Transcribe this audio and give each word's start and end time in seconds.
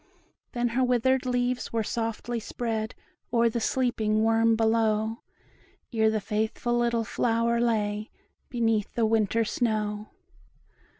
Then 0.53 0.69
her 0.69 0.83
withered 0.83 1.27
leaves 1.27 1.71
were 1.71 1.83
softly 1.83 2.39
spread 2.39 2.95
O'er 3.31 3.49
the 3.49 3.59
sleeping 3.59 4.23
worm 4.23 4.55
below, 4.55 5.19
Ere 5.93 6.09
the 6.09 6.19
faithful 6.19 6.75
little 6.75 7.03
flower 7.03 7.59
lay 7.61 8.09
Beneath 8.49 8.95
the 8.95 9.05
winter 9.05 9.45
snow. 9.45 10.09